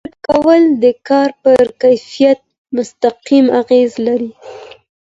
فکر 0.03 0.13
کول 0.27 0.61
د 0.83 0.85
کار 1.07 1.29
پر 1.43 1.63
کیفیت 1.81 2.39
مستقیم 2.75 3.45
اغېز 3.61 3.91
لري. 4.05 4.31